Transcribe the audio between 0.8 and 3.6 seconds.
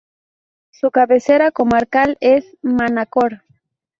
cabecera comarcal es Manacor.